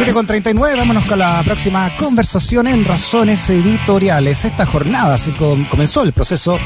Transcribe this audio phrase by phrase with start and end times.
[0.00, 4.46] 7 con 39, vámonos con la próxima conversación en Razones Editoriales.
[4.46, 6.58] Esta jornada se comenzó el proceso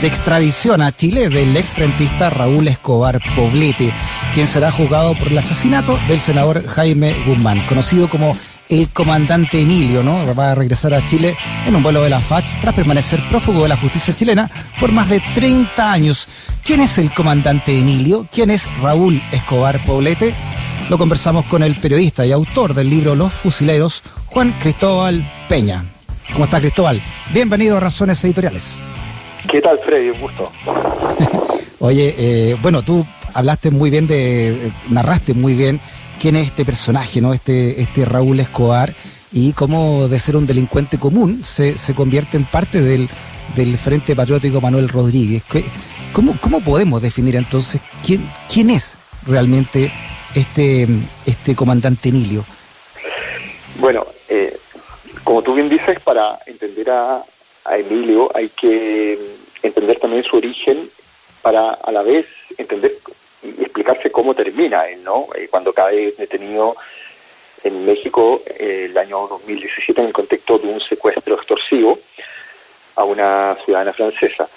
[0.00, 3.92] de extradición a Chile del exfrentista Raúl Escobar Poblete,
[4.32, 8.34] quien será juzgado por el asesinato del senador Jaime Guzmán, conocido como
[8.70, 10.34] el comandante Emilio, ¿no?
[10.34, 11.36] Va a regresar a Chile
[11.66, 14.50] en un vuelo de la FACH tras permanecer prófugo de la justicia chilena
[14.80, 16.26] por más de 30 años.
[16.64, 18.26] ¿Quién es el comandante Emilio?
[18.32, 20.34] ¿Quién es Raúl Escobar Poblete?
[20.88, 25.84] Lo conversamos con el periodista y autor del libro Los Fusileros, Juan Cristóbal Peña.
[26.32, 27.02] ¿Cómo está Cristóbal?
[27.30, 28.78] Bienvenido a Razones Editoriales.
[29.50, 30.08] ¿Qué tal, Freddy?
[30.08, 30.50] Un gusto.
[31.80, 35.78] Oye, eh, bueno, tú hablaste muy bien de, narraste muy bien
[36.18, 37.34] quién es este personaje, ¿no?
[37.34, 38.94] Este, este Raúl Escobar
[39.30, 43.10] y cómo de ser un delincuente común se, se convierte en parte del,
[43.54, 45.42] del Frente Patriótico Manuel Rodríguez.
[46.14, 49.92] ¿Cómo, ¿Cómo podemos definir entonces quién, quién es realmente
[50.34, 50.86] este,
[51.26, 52.44] este comandante Emilio?
[53.78, 54.56] Bueno, eh,
[55.24, 57.24] como tú bien dices, para entender a,
[57.70, 59.18] Emilio hay que
[59.62, 60.88] entender también su origen
[61.42, 62.24] para a la vez
[62.56, 62.96] entender
[63.42, 65.26] y explicarse cómo termina él, ¿no?
[65.34, 66.76] Eh, cuando cae detenido
[67.62, 71.98] en México eh, el año 2017 en el contexto de un secuestro extorsivo
[72.96, 74.48] a una ciudadana francesa.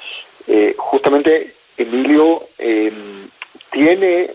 [0.78, 2.48] justamente Emilio
[3.72, 4.32] tiene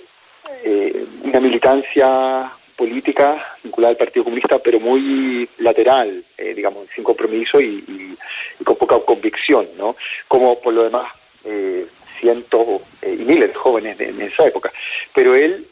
[0.69, 7.61] eh, una militancia política vinculada al Partido Comunista, pero muy lateral, eh, digamos, sin compromiso
[7.61, 8.17] y,
[8.65, 9.95] con poca convicción, ¿no?
[10.27, 11.07] Como por lo demás
[11.45, 11.87] eh,
[12.19, 14.73] cientos y miles de jóvenes en esa época.
[15.15, 15.65] Pero él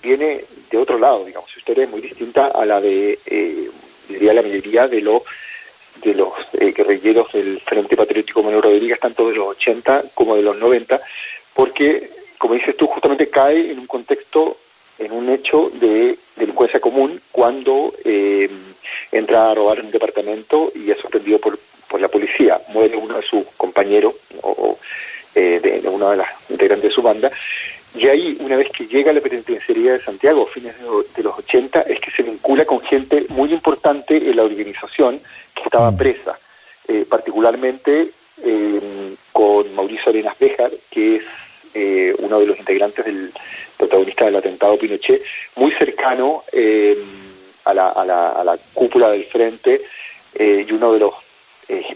[0.00, 3.18] viene de otro lado, digamos, su historia es muy distinta a la de,
[4.08, 5.22] diría, la mayoría de los
[6.04, 10.56] de los guerrilleros del Frente Patriótico Manuel Rodríguez, tanto de los 80 como de los
[10.56, 11.00] 90,
[11.52, 14.56] porque como dices tú, justamente cae en un contexto,
[14.98, 18.48] en un hecho de delincuencia común cuando eh,
[19.12, 22.60] entra a robar un departamento y es sorprendido por, por la policía.
[22.68, 24.78] Muere uno de sus compañeros o,
[25.34, 27.30] eh, de, una de las integrantes de su banda.
[27.94, 31.38] Y ahí, una vez que llega a la penitenciaría de Santiago, a fines de, los
[31.38, 35.20] 80, es que se vincula con gente muy importante en la organización
[35.54, 35.96] que estaba mm.
[35.96, 36.38] presa,
[36.88, 38.10] eh, particularmente
[39.32, 41.22] con Mauricio Arenas Béjar, que es
[41.78, 43.30] eh, uno de los integrantes del
[43.76, 45.22] protagonista del atentado Pinochet,
[45.56, 46.96] muy cercano eh,
[47.64, 49.82] a, la, a, la, a, la, cúpula del frente
[50.34, 51.12] eh, y uno de los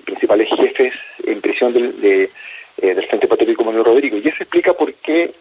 [0.05, 0.93] principales jefes
[1.25, 4.19] en prisión del, del Frente Patriótico Manuel Rodrigo.
[4.19, 5.33] Y eso explica por qué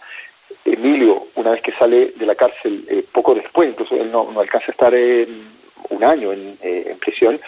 [0.63, 4.67] Emilio, una vez que sale de la cárcel, poco después, incluso él no, no alcanza
[4.67, 7.41] a estar un año en prisión,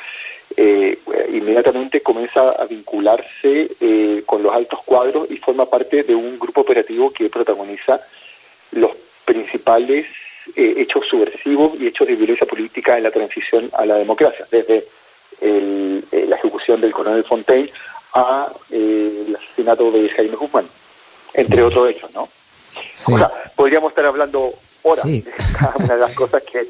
[0.58, 1.00] eh,
[1.32, 6.62] inmediatamente comienza a vincularse eh, con los altos cuadros y forma parte de un grupo
[6.62, 8.02] operativo que protagoniza
[8.72, 8.92] los
[9.26, 10.08] principales
[10.56, 14.86] eh, hechos subversivos y hechos de violencia política en la transición a la democracia, desde
[15.40, 17.72] el, eh, la ejecución del coronel Fontaine
[18.14, 20.68] a el asesinato de Jaime Guzmán,
[21.34, 22.24] entre otros hechos, ¿no?
[22.24, 24.54] O sea, podríamos estar hablando
[24.84, 25.24] horas de
[25.58, 26.68] cada una de las cosas que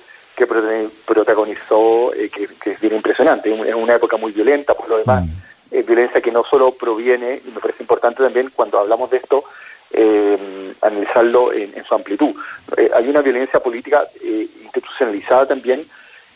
[0.47, 3.53] que protagonizó, eh, que, es bien impresionante.
[3.53, 5.85] Es una época muy violenta, por lo demás, mm.
[5.85, 9.43] violencia que no solo proviene, y me parece importante también cuando hablamos de esto,
[9.91, 12.33] eh, analizarlo en, su amplitud.
[12.77, 14.03] Eh, hay una violencia política
[14.63, 15.85] institucionalizada también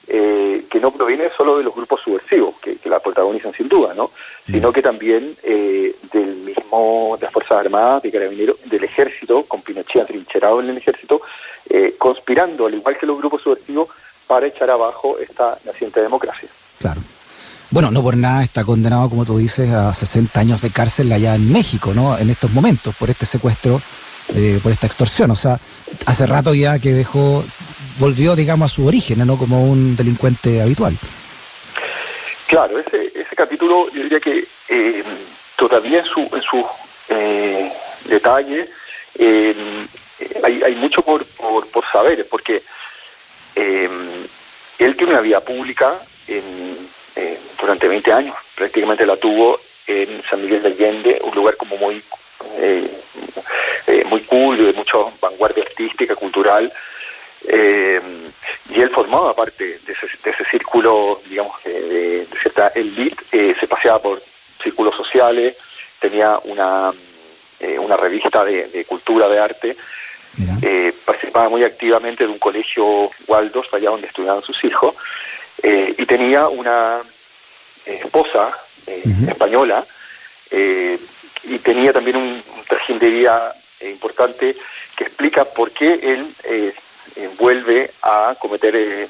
[0.08, 4.12] que no proviene solo de los grupos subversivos, que, la protagonizan sin duda, ¿no?
[4.48, 4.52] Mm.
[4.52, 10.04] sino que también del mismo, de las Fuerzas Armadas, de Carabineros, del Ejército, con Pinochet
[10.04, 11.22] atrincherado en el Ejército,
[11.70, 13.90] eh, conspirando, al igual que los grupos subversivos,
[14.28, 16.50] para echar abajo esta naciente democracia.
[16.80, 17.02] Claro.
[17.72, 21.36] Bueno, no por nada está condenado, como tú dices, a 60 años de cárcel allá
[21.36, 22.18] en México, ¿no?
[22.18, 23.82] En estos momentos, por este secuestro,
[24.34, 25.32] eh, por esta extorsión.
[25.32, 25.60] O sea,
[26.06, 27.44] hace rato ya que dejó,
[28.00, 29.38] volvió, digamos, a su origen, ¿no?
[29.38, 30.98] Como un delincuente habitual.
[32.48, 35.04] Claro, ese, ese capítulo, yo diría que eh,
[35.56, 36.66] todavía en su, en su
[37.10, 37.72] eh,
[38.08, 38.70] detalle,
[39.18, 39.56] eh,
[40.44, 42.62] hay, hay mucho por, por, saber, porque
[43.56, 43.90] eh,
[44.80, 50.42] él tiene una vida pública en, eh, durante 20 años, prácticamente la tuvo en San
[50.42, 52.02] Miguel de Allende, un lugar como muy
[52.58, 52.90] eh,
[54.10, 56.72] muy cool, de mucha vanguardia artística, cultural,
[57.48, 64.22] y él formaba parte de ese, círculo, digamos, de, de cierta elite, se paseaba por
[64.62, 65.56] círculos sociales,
[66.00, 66.92] tenía una,
[67.80, 69.78] una revista de, de cultura, de arte,
[70.62, 74.96] eh, participaba muy activamente de un colegio Waldos, allá donde estudiaban sus hijos,
[75.64, 77.02] eh, y tenía una
[77.86, 78.52] eh, esposa
[79.28, 79.84] española,
[80.52, 84.56] y tenía también un, trajín de vida importante
[84.96, 86.74] que explica por qué él
[87.38, 89.10] vuelve a cometer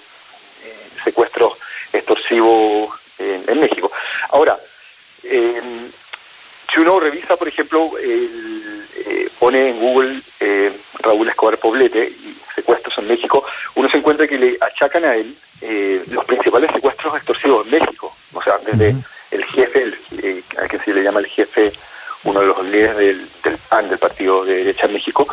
[1.04, 1.54] secuestros
[1.94, 2.90] extorsivos
[3.20, 3.92] en, México.
[4.30, 4.58] Ahora,
[5.22, 7.92] si uno revisa, por ejemplo,
[9.08, 10.35] eh, pone en Google eh,
[11.06, 15.36] Raúl Escobar Poblete y secuestros en México, uno se encuentra que le achacan a él
[15.62, 18.16] eh, los principales secuestros extorsivos en México.
[18.34, 18.96] O sea, desde
[19.32, 21.72] el jefe, el, a que se le llama el jefe,
[22.24, 25.28] uno de los líderes del, del PAN, del Partido de Derecha en México,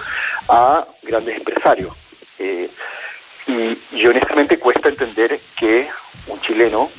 [0.49, 1.97] a grandes empresarios.
[2.39, 5.89] y, y honestamente cuesta entender que
[6.29, 6.91] un chileno,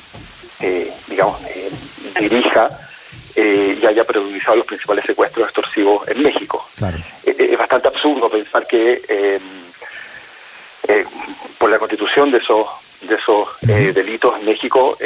[1.08, 1.40] digamos,
[2.18, 2.70] dirija
[3.36, 6.68] eh, y haya priorizado los principales secuestros extorsivos en México.
[6.78, 7.13] Eh, eh, bastante
[8.62, 9.42] que em,
[10.88, 11.04] eh,
[11.58, 12.66] por la constitución de esos
[13.02, 14.96] de esos delitos en México,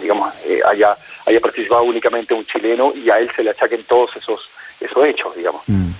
[0.00, 0.34] digamos,
[0.66, 4.48] haya haya participado únicamente un chileno y a él se le achaquen todos esos
[4.80, 5.62] esos hechos, digamos.
[5.66, 5.90] Mm.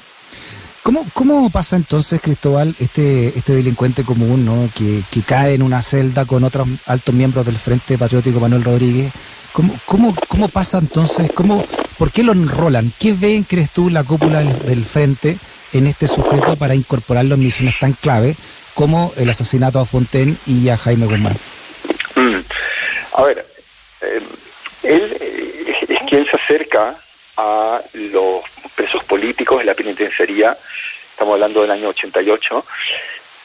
[0.83, 4.69] ¿Cómo, ¿Cómo pasa entonces, Cristóbal, este, este delincuente común ¿no?
[4.75, 9.13] que, que cae en una celda con otros altos miembros del Frente Patriótico Manuel Rodríguez?
[9.53, 11.31] ¿Cómo, cómo, cómo pasa entonces?
[11.33, 11.65] ¿Cómo,
[11.99, 12.93] ¿Por qué lo enrolan?
[12.99, 15.39] ¿Qué ven, crees tú, la cúpula del, Frente
[15.73, 18.37] en este sujeto para incorporarlo en misiones tan clave
[18.75, 21.37] como el asesinato a Fontaine y a Jaime Guzmán?
[22.15, 22.41] Mm.
[23.15, 23.47] A ver,
[24.01, 24.21] eh,
[24.83, 26.97] él eh, es quien se acerca
[27.37, 28.43] a los
[28.75, 30.57] presos políticos en la penitenciaría,
[31.11, 32.65] estamos hablando del año 88,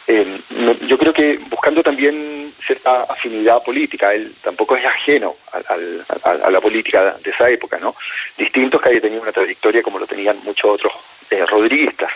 [0.07, 0.39] eh,
[0.87, 7.15] yo creo que buscando también cierta afinidad política, él tampoco es ajeno a, la política
[7.23, 7.95] de esa época, ¿no?
[8.37, 10.93] Distintos que haya tenido una trayectoria como lo tenían muchos otros
[11.35, 12.11] eh, rodriguistas.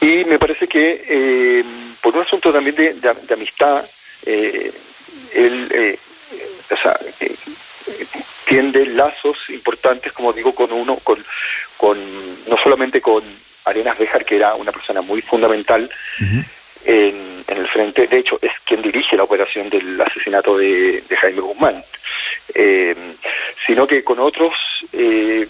[0.00, 1.64] Y me parece que eh,
[2.00, 3.84] por un asunto también de, amistad,
[4.24, 4.72] eh,
[5.34, 5.98] él
[6.70, 6.98] o sea,
[8.46, 11.22] tiende lazos importantes, como digo, con uno, con,
[11.76, 11.98] con
[12.48, 13.22] no solamente con
[13.64, 15.90] Arenas Bejar, que era una persona muy fundamental,
[16.84, 21.82] en, el frente, de hecho es quien dirige la operación del asesinato de, Jaime Guzmán,
[22.54, 22.94] eh,
[23.66, 24.54] sino que con otros
[24.92, 25.46] eh,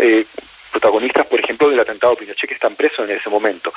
[0.00, 0.26] eh,
[0.70, 3.72] protagonistas, por ejemplo, del atentado de Pinochet que están presos en ese momento.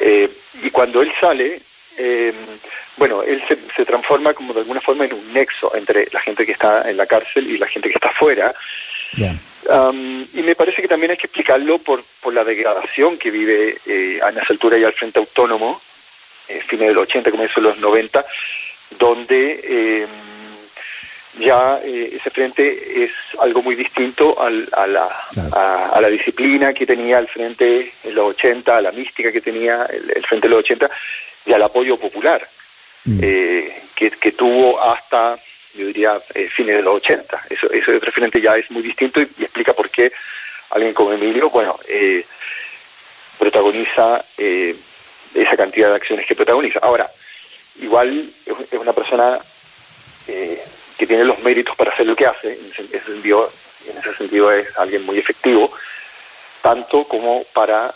[0.00, 1.60] y cuando él sale,
[2.96, 6.52] bueno, él se, transforma como de alguna forma en un nexo entre la gente que
[6.52, 8.54] está en la cárcel y la gente que está afuera
[10.32, 14.20] y me parece que también hay que explicarlo por, por la degradación que vive eh,
[14.22, 15.80] a esa altura ya el Frente Autónomo,
[16.48, 18.24] eh, fines de los 80, comienzos de los 90,
[18.98, 20.06] donde eh,
[21.38, 23.10] ya eh, ese frente es
[23.40, 25.08] algo muy distinto al, a, la,
[25.92, 29.86] a, la disciplina que tenía el frente en los 80, a la mística que tenía
[29.86, 30.90] el, frente de los 80
[31.46, 32.46] y al apoyo popular
[33.04, 33.20] mm.
[33.20, 35.38] que, que tuvo hasta
[35.76, 37.46] yo diría, eh, fines de los 80.
[37.50, 40.12] Eso, eso referente ya es muy distinto y, explica por qué
[40.70, 42.24] alguien como Emilio, bueno, eh,
[43.38, 44.74] protagoniza eh,
[45.34, 46.80] esa cantidad de acciones que protagoniza.
[46.80, 47.10] Ahora,
[47.80, 49.38] igual es, una persona
[50.26, 50.62] eh,
[50.96, 53.52] que tiene los méritos para hacer lo que hace, en ese, sentido,
[53.88, 55.72] en ese sentido es alguien muy efectivo,
[56.62, 57.94] tanto como para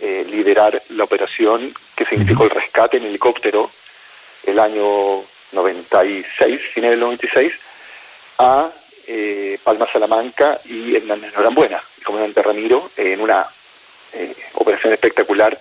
[0.00, 3.70] liderar la operación que significó el rescate en helicóptero
[4.46, 5.22] el año
[5.52, 7.52] 96, fines del 96,
[8.38, 8.70] a
[9.06, 13.46] eh, Palma Salamanca y Hernández Norambuena, el comandante Ramiro, en una
[14.12, 15.58] eh, operación espectacular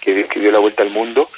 [0.00, 1.28] que, dio la vuelta al mundo,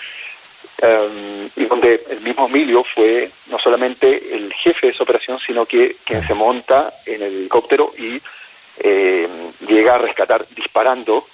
[0.82, 5.66] um, y donde el mismo Emilio fue no solamente el jefe de esa operación, sino
[5.66, 8.20] que quien se monta en el helicóptero y
[8.78, 9.28] eh,
[9.66, 11.26] llega a rescatar disparando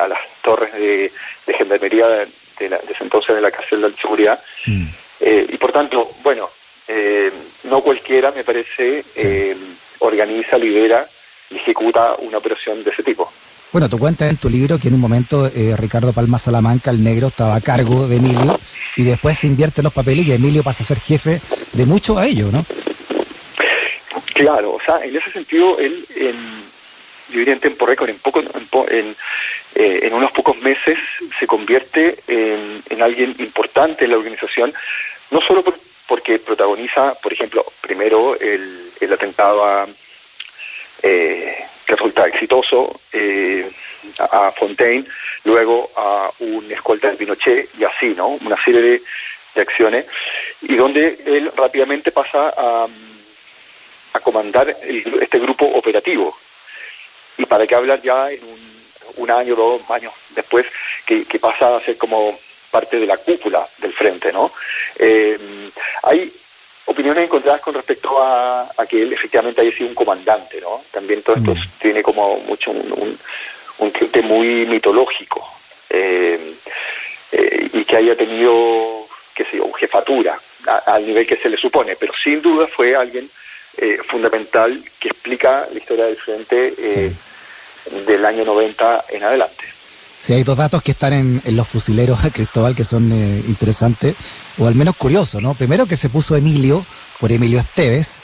[0.00, 1.10] a las torres de,
[1.56, 4.40] gendarmería de, ese entonces de la cárcel de la seguridad.
[4.66, 4.86] Mm.
[5.24, 6.50] Eh, y por tanto, bueno,
[6.88, 7.32] eh,
[7.64, 9.56] no cualquiera, me parece, eh,
[10.00, 11.06] organiza, lidera
[11.48, 13.32] y ejecuta una operación de ese tipo.
[13.70, 17.28] Bueno, tú cuentas en tu libro que en un momento Ricardo Palma Salamanca, el negro,
[17.28, 18.60] estaba a cargo de Emilio
[18.96, 21.40] y después se invierte los papeles y Emilio pasa a ser jefe
[21.72, 22.64] de muchos a ellos, ¿no?
[24.34, 26.64] Claro, o sea, en ese sentido, él, en,
[27.30, 28.40] yo diría en tiempo récord, en, poco,
[28.90, 29.14] en,
[29.74, 30.98] en, unos pocos meses
[31.38, 34.72] se convierte en, en, alguien importante en la organización,
[35.30, 35.64] no solo
[36.06, 39.86] porque protagoniza, por ejemplo, primero el, el atentado a,
[41.02, 41.56] eh,
[41.86, 43.68] que resulta exitoso eh,
[44.18, 45.04] a Fontaine,
[45.44, 48.28] luego a un escolta de Pinochet y así, ¿no?
[48.28, 49.02] Una serie de,
[49.54, 50.06] acciones
[50.62, 52.86] y donde él rápidamente pasa a,
[54.14, 56.34] a comandar este grupo operativo.
[57.36, 58.82] Y para qué hablar ya en un,
[59.16, 60.66] un año, dos años después,
[61.04, 62.38] que, que pasa a ser como
[62.70, 64.52] parte de la cúpula del frente, ¿no?
[64.98, 65.38] Eh,
[66.02, 66.32] hay
[66.86, 70.82] opiniones encontradas con respecto a, que él efectivamente haya sido un comandante, ¿no?
[70.90, 71.78] También todo esto mm.
[71.78, 73.18] tiene como mucho un, un,
[73.90, 75.46] tinte muy mitológico
[75.90, 76.54] eh,
[77.32, 80.38] eh, y que haya tenido, qué sé yo, jefatura
[80.86, 83.28] al nivel que se le supone, pero sin duda fue alguien
[83.76, 87.12] eh, fundamental que explica la historia del frente eh,
[88.06, 89.64] del año 90 en adelante.
[90.20, 94.14] Sí, hay dos datos que están en, los fusileros de Cristóbal que son eh, interesantes,
[94.58, 95.54] o al menos curiosos, ¿no?
[95.54, 96.84] Primero que se puso Emilio
[97.18, 98.20] por Emilio Esteves,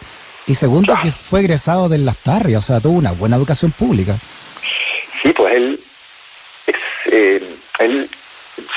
[0.46, 4.18] y segundo que fue egresado de Las Tarrias, o sea, tuvo una buena educación pública.
[5.48, 5.78] Sí,
[6.64, 6.76] pues
[7.06, 8.10] él, él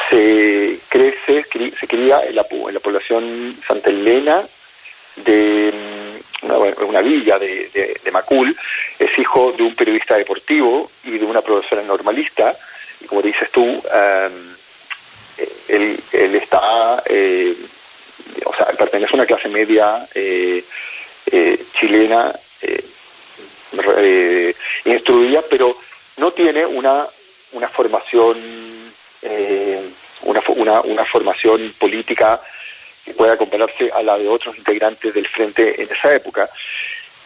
[0.09, 1.45] se crece,
[1.79, 4.43] se cría en la, en la población Santa Elena
[5.17, 8.55] de mm, una, villa de, Macul,
[8.99, 12.55] es hijo de un periodista deportivo y de una profesora normalista,
[12.99, 14.55] y como dices tú, em,
[15.67, 17.55] él, él, está, eh,
[18.45, 20.63] o sea, pertenece a una clase media eh,
[21.31, 22.33] eh, chilena
[24.85, 25.75] instruida, pero
[26.21, 27.05] no tiene una,
[27.51, 28.37] una formación
[30.23, 32.39] una, una, una formación política
[33.03, 36.49] que pueda compararse a la de otros integrantes del frente en esa época.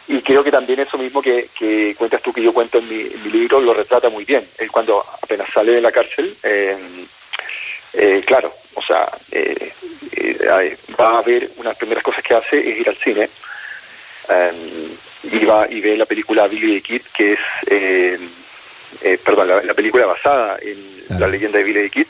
[0.08, 3.04] Y creo que también eso mismo que, que cuentas tú, que yo cuento en mi,
[3.30, 4.48] libro, lo retrata muy bien.
[4.56, 6.76] Él cuando apenas sale de la cárcel, eh,
[7.92, 9.72] eh, claro, o sea, eh,
[10.98, 13.28] va a ver, una de las primeras cosas que hace es ir al cine
[15.24, 18.20] y va y ve la película Billy the Kid, que es,
[19.24, 22.06] perdón, la, película basada en la leyenda de Billy the Kid,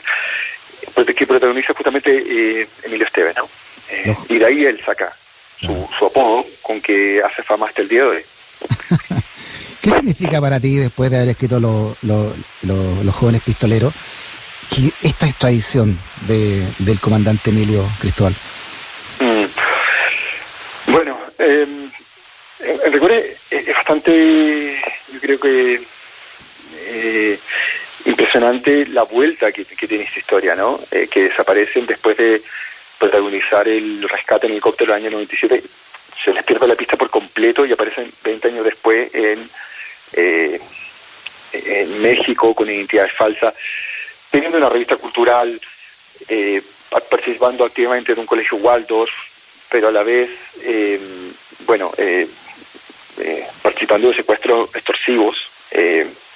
[1.15, 3.47] que protagoniza justamente eh, Emilio Esteves, ¿no?
[3.89, 5.13] Eh, y de ahí él saca
[5.59, 8.21] su, su, apodo con que hace fama hasta el día de hoy.
[9.81, 13.93] ¿Qué significa para ti, después de haber escrito Los jóvenes pistoleros,
[14.69, 18.35] que esta extradición de, del comandante Emilio Cristóbal?
[19.19, 20.91] Mm.
[20.91, 21.89] Bueno, eh,
[22.91, 24.77] recuerde, es bastante,
[25.13, 25.81] yo creo que
[26.97, 27.39] eh,
[28.05, 30.79] impresionante la vuelta que, tiene esta historia, ¿no?
[30.91, 32.41] Eh, que desaparecen después de
[32.97, 35.63] protagonizar el rescate en helicóptero del año 97,
[36.23, 39.49] se les pierde la pista por completo y aparecen 20 años después en,
[40.13, 40.59] eh,
[41.51, 43.53] en México con identidades falsas,
[44.31, 45.59] teniendo una revista cultural,
[46.27, 46.61] eh,
[47.09, 49.11] participando activamente en un colegio Waldorf,
[49.69, 50.29] pero a la vez,
[51.65, 51.91] bueno,
[53.61, 55.37] participando de secuestros extorsivos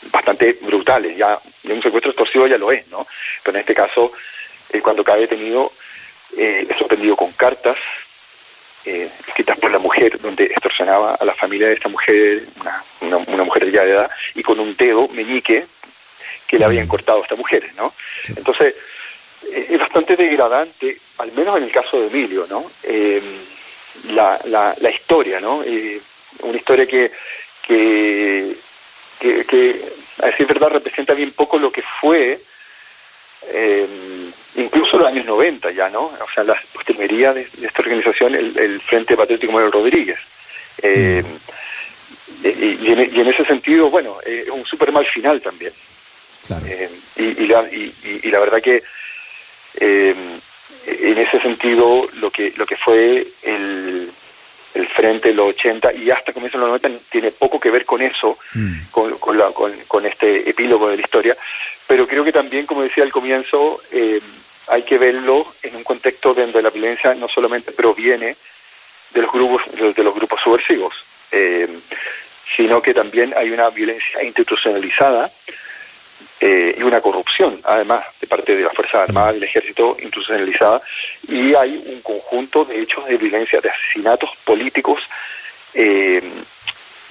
[0.10, 1.18] bastante brutales.
[1.18, 3.06] Ya un secuestro extorsivo ya lo es, ¿no?
[3.44, 4.12] Pero en este caso,
[4.72, 5.72] eh, cuando cae detenido,
[6.38, 7.78] eh, es sorprendido con cartas
[8.86, 12.44] eh, escritas por la mujer, donde extorsionaba a la familia de esta mujer,
[13.02, 15.66] una, una, mujer de ya de edad, y con un dedo meñique
[16.48, 16.90] que le habían mm.
[16.90, 17.94] cortado a esta mujer, ¿no?
[18.28, 18.76] Entonces,
[19.52, 22.72] es bastante degradante, al menos en el caso de Emilio, ¿no?
[24.14, 25.58] La, la, la, historia, ¿no?
[26.44, 27.12] una historia que,
[27.62, 28.56] que
[29.22, 29.82] que,
[30.22, 32.40] a decir verdad, representa bien poco lo que fue
[33.48, 33.88] eh,
[34.56, 36.06] incluso los años 90 ya, ¿no?
[36.06, 40.20] O sea, la postrimería de, esta organización, el, Frente Patriótico Manuel Rodríguez.
[40.82, 41.24] Eh,
[42.44, 45.74] y, en, ese sentido, bueno, es un súper mal final también.
[46.66, 48.84] Eh, y, la, y, la verdad que
[49.80, 54.12] en ese sentido lo que lo que fue el
[54.74, 57.86] el frente de los 80 y hasta comienzo de los 90 tiene poco que ver
[57.86, 58.90] con eso, mm.
[58.92, 59.18] con,
[59.88, 61.38] con, este epílogo de la historia,
[61.88, 64.22] pero creo que también, como decía al comienzo, eh,
[64.68, 68.38] hay que verlo en un contexto donde la violencia no solamente proviene
[69.14, 70.94] de los grupos, de los grupos subversivos,
[71.32, 71.68] eh,
[72.56, 75.32] sino que también hay una violencia institucionalizada
[76.44, 80.82] eh, y una corrupción, además, de parte de las Fuerzas Armadas, del Ejército institucionalizada,
[81.28, 85.04] y hay un conjunto de hechos de violencia, de asesinatos políticos
[85.76, 86.20] eh,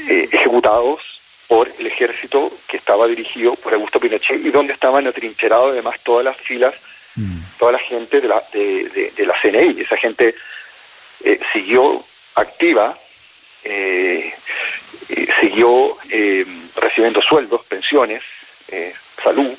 [0.01, 1.01] eh, ejecutados
[1.47, 6.25] por el ejército que estaba dirigido por Augusto Pinochet y donde estaban atrincherados además todas
[6.25, 6.75] las filas,
[7.15, 7.39] mm.
[7.57, 9.81] toda la gente de la, de, de, la CNI.
[9.81, 10.35] Esa gente
[11.53, 12.99] siguió activa,
[15.41, 15.97] siguió
[16.75, 18.23] recibiendo sueldos, pensiones,
[18.71, 19.55] eh, salud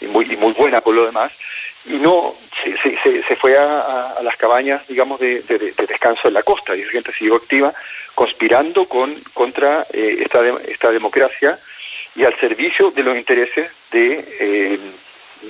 [0.00, 1.32] y, muy, y muy buena por lo demás,
[1.86, 5.42] y no se, se, fue a, las cabañas, digamos, de,
[5.86, 7.72] descanso en la costa, y esa gente siguió activa,
[8.14, 11.58] conspirando con contra eh, esta, esta democracia
[12.16, 14.78] y al servicio de los intereses de, eh,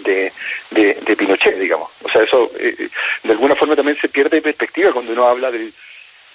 [0.04, 0.32] de,
[0.70, 1.90] de, Pinochet, digamos.
[2.04, 2.88] O sea, eso eh,
[3.22, 5.72] de alguna forma también se pierde perspectiva cuando uno habla del,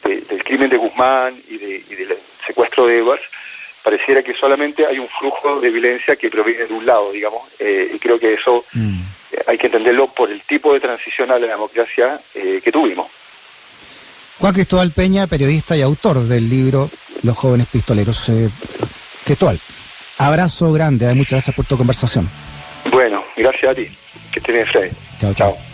[0.04, 3.24] del crimen de Guzmán y, de, y del secuestro de Edwards,
[3.84, 7.92] pareciera que solamente hay un flujo de violencia que proviene de un lado, digamos, eh,
[7.94, 9.02] y creo que eso mm.
[9.48, 13.08] hay que entenderlo por el tipo de transición a la democracia eh, que tuvimos.
[14.40, 16.90] Juan Cristóbal Peña, periodista y autor del libro
[17.22, 18.30] Los jóvenes pistoleros.
[18.30, 18.50] Eh,
[19.26, 19.60] Cristóbal,
[20.18, 22.30] abrazo grande, muchas gracias por tu conversación.
[22.92, 23.88] Bueno, gracias a ti.
[24.32, 24.90] Que estés bien, Freddy.
[25.20, 25.73] Chao, chao.